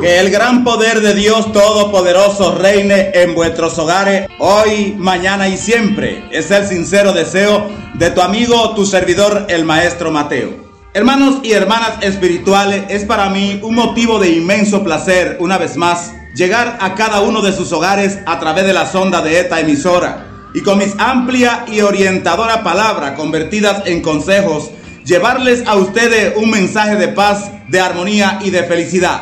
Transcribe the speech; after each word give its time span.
Que 0.00 0.18
el 0.18 0.30
gran 0.30 0.64
poder 0.64 1.00
de 1.00 1.14
Dios 1.14 1.52
Todopoderoso 1.52 2.56
reine 2.56 3.12
en 3.14 3.34
vuestros 3.34 3.78
hogares 3.78 4.28
hoy, 4.38 4.94
mañana 4.98 5.48
y 5.48 5.56
siempre. 5.56 6.24
Es 6.30 6.50
el 6.50 6.66
sincero 6.66 7.12
deseo 7.12 7.68
de 7.94 8.10
tu 8.10 8.20
amigo, 8.20 8.74
tu 8.74 8.84
servidor, 8.84 9.46
el 9.48 9.64
maestro 9.64 10.10
Mateo. 10.10 10.66
Hermanos 10.92 11.40
y 11.42 11.52
hermanas 11.52 11.98
espirituales, 12.00 12.84
es 12.88 13.04
para 13.04 13.30
mí 13.30 13.60
un 13.62 13.74
motivo 13.74 14.18
de 14.18 14.30
inmenso 14.30 14.82
placer, 14.82 15.36
una 15.40 15.58
vez 15.58 15.76
más, 15.76 16.14
llegar 16.34 16.78
a 16.80 16.94
cada 16.94 17.20
uno 17.20 17.42
de 17.42 17.52
sus 17.52 17.72
hogares 17.72 18.18
a 18.26 18.38
través 18.40 18.66
de 18.66 18.72
la 18.72 18.86
sonda 18.86 19.22
de 19.22 19.40
esta 19.40 19.60
emisora 19.60 20.25
y 20.56 20.62
con 20.62 20.78
mis 20.78 20.94
amplia 20.96 21.66
y 21.70 21.82
orientadora 21.82 22.64
palabra 22.64 23.14
convertidas 23.14 23.82
en 23.84 24.00
consejos, 24.00 24.70
llevarles 25.04 25.62
a 25.66 25.76
ustedes 25.76 26.32
un 26.34 26.48
mensaje 26.48 26.96
de 26.96 27.08
paz, 27.08 27.50
de 27.68 27.78
armonía 27.78 28.38
y 28.42 28.48
de 28.48 28.62
felicidad, 28.62 29.20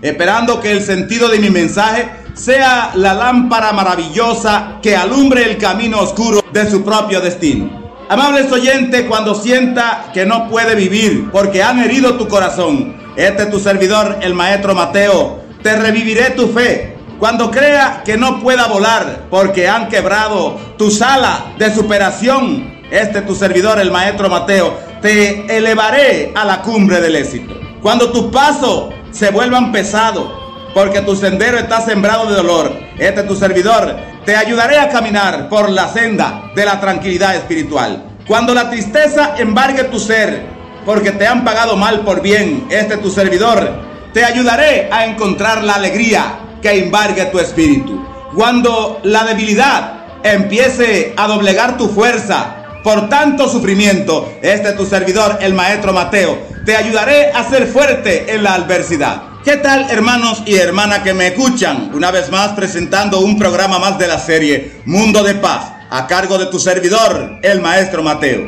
esperando 0.00 0.60
que 0.60 0.70
el 0.70 0.80
sentido 0.80 1.28
de 1.28 1.40
mi 1.40 1.50
mensaje 1.50 2.08
sea 2.34 2.92
la 2.94 3.14
lámpara 3.14 3.72
maravillosa 3.72 4.78
que 4.80 4.94
alumbre 4.94 5.50
el 5.50 5.58
camino 5.58 5.98
oscuro 5.98 6.40
de 6.52 6.70
su 6.70 6.84
propio 6.84 7.20
destino. 7.20 7.96
Amables 8.08 8.52
oyentes, 8.52 9.06
cuando 9.08 9.34
sienta 9.34 10.12
que 10.14 10.24
no 10.24 10.48
puede 10.48 10.76
vivir 10.76 11.30
porque 11.32 11.64
han 11.64 11.80
herido 11.80 12.14
tu 12.14 12.28
corazón, 12.28 12.94
este 13.16 13.42
es 13.42 13.50
tu 13.50 13.58
servidor, 13.58 14.18
el 14.22 14.34
maestro 14.34 14.72
Mateo, 14.72 15.40
te 15.64 15.74
reviviré 15.74 16.30
tu 16.30 16.46
fe. 16.46 16.95
Cuando 17.18 17.50
crea 17.50 18.02
que 18.04 18.18
no 18.18 18.40
pueda 18.40 18.66
volar 18.66 19.24
porque 19.30 19.68
han 19.68 19.88
quebrado 19.88 20.58
tu 20.76 20.90
sala 20.90 21.54
de 21.58 21.74
superación, 21.74 22.82
este 22.90 23.20
es 23.20 23.26
tu 23.26 23.34
servidor, 23.34 23.78
el 23.78 23.90
maestro 23.90 24.28
Mateo, 24.28 24.78
te 25.00 25.56
elevaré 25.56 26.32
a 26.34 26.44
la 26.44 26.60
cumbre 26.60 27.00
del 27.00 27.16
éxito. 27.16 27.58
Cuando 27.80 28.10
tus 28.12 28.24
pasos 28.24 28.92
se 29.12 29.30
vuelvan 29.30 29.72
pesados 29.72 30.30
porque 30.74 31.00
tu 31.00 31.16
sendero 31.16 31.56
está 31.58 31.80
sembrado 31.80 32.26
de 32.26 32.36
dolor, 32.36 32.78
este 32.98 33.20
es 33.22 33.26
tu 33.26 33.34
servidor, 33.34 33.96
te 34.26 34.36
ayudaré 34.36 34.78
a 34.78 34.90
caminar 34.90 35.48
por 35.48 35.70
la 35.70 35.88
senda 35.88 36.50
de 36.54 36.66
la 36.66 36.78
tranquilidad 36.80 37.34
espiritual. 37.34 38.04
Cuando 38.28 38.52
la 38.52 38.68
tristeza 38.68 39.36
embargue 39.38 39.84
tu 39.84 39.98
ser 39.98 40.44
porque 40.84 41.12
te 41.12 41.26
han 41.26 41.44
pagado 41.44 41.76
mal 41.76 42.00
por 42.00 42.20
bien, 42.20 42.66
este 42.68 42.94
es 42.94 43.00
tu 43.00 43.10
servidor, 43.10 43.70
te 44.12 44.22
ayudaré 44.22 44.90
a 44.92 45.06
encontrar 45.06 45.64
la 45.64 45.76
alegría 45.76 46.40
que 46.62 46.84
embargue 46.84 47.26
tu 47.26 47.38
espíritu. 47.38 48.04
Cuando 48.34 49.00
la 49.04 49.24
debilidad 49.24 50.22
empiece 50.22 51.14
a 51.16 51.26
doblegar 51.26 51.76
tu 51.76 51.88
fuerza 51.88 52.56
por 52.82 53.08
tanto 53.08 53.48
sufrimiento, 53.48 54.32
este 54.42 54.68
es 54.68 54.76
tu 54.76 54.86
servidor, 54.86 55.38
el 55.40 55.54
maestro 55.54 55.92
Mateo, 55.92 56.38
te 56.64 56.76
ayudaré 56.76 57.32
a 57.32 57.42
ser 57.48 57.66
fuerte 57.66 58.32
en 58.32 58.42
la 58.44 58.54
adversidad. 58.54 59.22
¿Qué 59.44 59.56
tal 59.56 59.90
hermanos 59.90 60.42
y 60.46 60.56
hermanas 60.56 61.00
que 61.00 61.14
me 61.14 61.28
escuchan? 61.28 61.90
Una 61.94 62.10
vez 62.10 62.30
más 62.30 62.50
presentando 62.52 63.20
un 63.20 63.38
programa 63.38 63.78
más 63.78 63.98
de 63.98 64.08
la 64.08 64.18
serie 64.18 64.80
Mundo 64.84 65.22
de 65.22 65.34
Paz, 65.36 65.72
a 65.90 66.06
cargo 66.06 66.38
de 66.38 66.46
tu 66.46 66.58
servidor, 66.58 67.38
el 67.42 67.60
maestro 67.60 68.02
Mateo. 68.02 68.44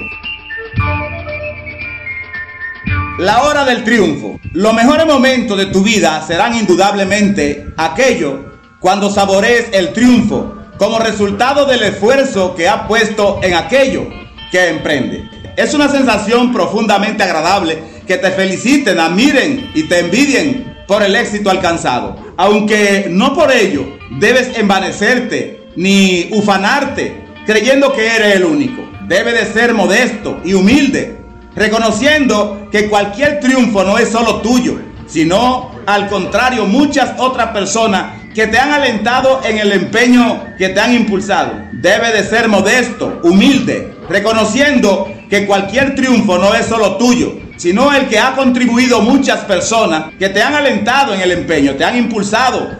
La 3.18 3.42
hora 3.42 3.64
del 3.64 3.82
triunfo. 3.82 4.38
Los 4.52 4.72
mejores 4.74 5.04
momentos 5.04 5.58
de 5.58 5.66
tu 5.66 5.82
vida 5.82 6.24
serán 6.24 6.54
indudablemente 6.54 7.66
aquellos 7.76 8.34
cuando 8.78 9.10
saborees 9.10 9.70
el 9.72 9.92
triunfo 9.92 10.54
como 10.78 11.00
resultado 11.00 11.66
del 11.66 11.82
esfuerzo 11.82 12.54
que 12.54 12.68
ha 12.68 12.86
puesto 12.86 13.40
en 13.42 13.54
aquello 13.54 14.06
que 14.52 14.68
emprende. 14.68 15.28
Es 15.56 15.74
una 15.74 15.88
sensación 15.88 16.52
profundamente 16.52 17.24
agradable 17.24 17.78
que 18.06 18.18
te 18.18 18.30
feliciten, 18.30 19.00
admiren 19.00 19.72
y 19.74 19.88
te 19.88 19.98
envidien 19.98 20.76
por 20.86 21.02
el 21.02 21.16
éxito 21.16 21.50
alcanzado. 21.50 22.14
Aunque 22.36 23.08
no 23.10 23.34
por 23.34 23.50
ello 23.50 23.98
debes 24.20 24.56
envanecerte 24.56 25.64
ni 25.74 26.28
ufanarte 26.30 27.24
creyendo 27.44 27.92
que 27.92 28.14
eres 28.14 28.36
el 28.36 28.44
único. 28.44 28.88
Debe 29.08 29.32
de 29.32 29.44
ser 29.52 29.74
modesto 29.74 30.40
y 30.44 30.54
humilde 30.54 31.17
reconociendo 31.58 32.68
que 32.70 32.88
cualquier 32.88 33.40
triunfo 33.40 33.84
no 33.84 33.98
es 33.98 34.08
solo 34.10 34.36
tuyo, 34.36 34.78
sino 35.06 35.72
al 35.86 36.08
contrario 36.08 36.66
muchas 36.66 37.18
otras 37.18 37.48
personas 37.48 38.18
que 38.34 38.46
te 38.46 38.58
han 38.58 38.72
alentado 38.72 39.40
en 39.44 39.58
el 39.58 39.72
empeño 39.72 40.44
que 40.56 40.68
te 40.68 40.80
han 40.80 40.94
impulsado. 40.94 41.52
Debe 41.72 42.12
de 42.12 42.24
ser 42.24 42.48
modesto, 42.48 43.20
humilde, 43.24 43.94
reconociendo 44.08 45.08
que 45.28 45.46
cualquier 45.46 45.94
triunfo 45.94 46.38
no 46.38 46.54
es 46.54 46.66
solo 46.66 46.96
tuyo, 46.96 47.34
sino 47.56 47.92
el 47.92 48.06
que 48.08 48.18
ha 48.18 48.34
contribuido 48.34 49.00
muchas 49.00 49.40
personas 49.40 50.14
que 50.18 50.28
te 50.28 50.42
han 50.42 50.54
alentado 50.54 51.14
en 51.14 51.20
el 51.20 51.32
empeño, 51.32 51.74
te 51.74 51.84
han 51.84 51.96
impulsado 51.96 52.70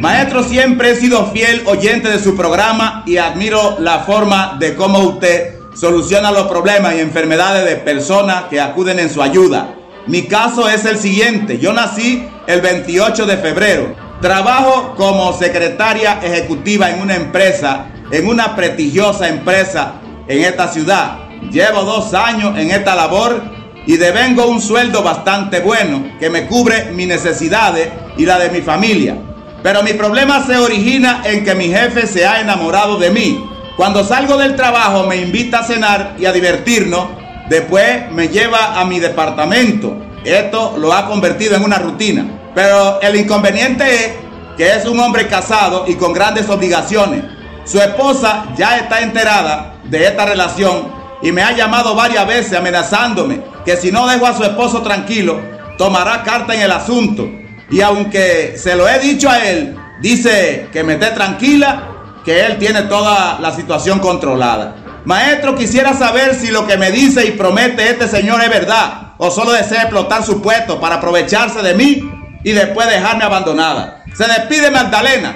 Maestro, 0.00 0.44
siempre 0.44 0.90
he 0.90 0.96
sido 0.96 1.26
fiel 1.32 1.62
oyente 1.66 2.08
de 2.08 2.20
su 2.20 2.36
programa 2.36 3.02
y 3.04 3.16
admiro 3.16 3.78
la 3.80 4.00
forma 4.00 4.56
de 4.60 4.76
cómo 4.76 5.00
usted 5.00 5.58
soluciona 5.74 6.30
los 6.30 6.46
problemas 6.46 6.94
y 6.94 7.00
enfermedades 7.00 7.64
de 7.64 7.76
personas 7.76 8.44
que 8.44 8.60
acuden 8.60 9.00
en 9.00 9.10
su 9.10 9.20
ayuda. 9.20 9.74
Mi 10.06 10.22
caso 10.22 10.68
es 10.68 10.84
el 10.84 10.98
siguiente. 10.98 11.58
Yo 11.58 11.72
nací 11.72 12.28
el 12.46 12.60
28 12.60 13.26
de 13.26 13.38
febrero. 13.38 13.96
Trabajo 14.20 14.94
como 14.96 15.32
secretaria 15.32 16.20
ejecutiva 16.22 16.90
en 16.90 17.00
una 17.00 17.16
empresa, 17.16 17.86
en 18.12 18.28
una 18.28 18.54
prestigiosa 18.54 19.28
empresa 19.28 19.94
en 20.28 20.44
esta 20.44 20.68
ciudad. 20.68 21.18
Llevo 21.50 21.82
dos 21.82 22.14
años 22.14 22.56
en 22.56 22.70
esta 22.70 22.94
labor 22.94 23.42
y 23.84 23.96
devengo 23.96 24.46
un 24.46 24.60
sueldo 24.60 25.02
bastante 25.02 25.58
bueno 25.58 26.12
que 26.20 26.30
me 26.30 26.46
cubre 26.46 26.92
mis 26.92 27.08
necesidades 27.08 27.88
y 28.16 28.26
la 28.26 28.38
de 28.38 28.50
mi 28.50 28.60
familia. 28.60 29.16
Pero 29.62 29.82
mi 29.82 29.92
problema 29.92 30.44
se 30.46 30.56
origina 30.56 31.22
en 31.24 31.44
que 31.44 31.54
mi 31.54 31.68
jefe 31.68 32.06
se 32.06 32.26
ha 32.26 32.40
enamorado 32.40 32.96
de 32.98 33.10
mí 33.10 33.44
Cuando 33.76 34.04
salgo 34.04 34.36
del 34.36 34.56
trabajo 34.56 35.04
me 35.04 35.16
invita 35.16 35.60
a 35.60 35.64
cenar 35.64 36.14
y 36.18 36.26
a 36.26 36.32
divertirnos. 36.32 37.08
Después 37.48 38.10
me 38.10 38.28
lleva 38.28 38.80
a 38.80 38.84
mi 38.84 38.98
departamento. 38.98 39.96
Esto 40.24 40.74
lo 40.76 40.92
ha 40.92 41.06
convertido 41.06 41.54
en 41.54 41.62
una 41.62 41.78
rutina. 41.78 42.26
Pero 42.54 43.00
el 43.00 43.14
inconveniente 43.14 43.84
es 43.94 44.12
que 44.56 44.74
es 44.74 44.84
un 44.84 44.98
hombre 44.98 45.28
casado 45.28 45.84
y 45.86 45.94
con 45.94 46.12
grandes 46.12 46.48
obligaciones. 46.50 47.22
Su 47.64 47.78
esposa 47.80 48.46
ya 48.56 48.78
está 48.78 49.00
enterada 49.00 49.74
de 49.84 50.06
esta 50.06 50.26
relación 50.26 50.92
y 51.22 51.30
me 51.30 51.42
ha 51.42 51.52
llamado 51.52 51.94
varias 51.94 52.26
veces 52.26 52.58
amenazándome 52.58 53.42
que 53.64 53.76
si 53.76 53.92
no 53.92 54.08
dejo 54.08 54.26
a 54.26 54.36
su 54.36 54.42
esposo 54.42 54.82
tranquilo, 54.82 55.40
tomará 55.76 56.24
carta 56.24 56.54
en 56.54 56.62
el 56.62 56.72
asunto. 56.72 57.28
Y 57.70 57.80
aunque 57.82 58.56
se 58.56 58.74
lo 58.76 58.88
he 58.88 58.98
dicho 58.98 59.28
a 59.28 59.44
él, 59.44 59.76
dice 60.00 60.68
que 60.72 60.82
me 60.82 60.94
esté 60.94 61.08
tranquila, 61.08 61.88
que 62.24 62.46
él 62.46 62.58
tiene 62.58 62.82
toda 62.82 63.38
la 63.40 63.52
situación 63.52 63.98
controlada. 63.98 64.76
Maestro, 65.04 65.54
quisiera 65.54 65.94
saber 65.94 66.34
si 66.34 66.48
lo 66.48 66.66
que 66.66 66.76
me 66.76 66.90
dice 66.90 67.26
y 67.26 67.32
promete 67.32 67.90
este 67.90 68.08
señor 68.08 68.42
es 68.42 68.50
verdad 68.50 69.12
o 69.18 69.30
solo 69.30 69.52
desea 69.52 69.82
explotar 69.82 70.24
su 70.24 70.40
puesto 70.40 70.80
para 70.80 70.96
aprovecharse 70.96 71.62
de 71.62 71.74
mí 71.74 72.10
y 72.44 72.52
después 72.52 72.88
dejarme 72.88 73.24
abandonada. 73.24 74.04
Se 74.16 74.26
despide 74.26 74.70
Magdalena. 74.70 75.34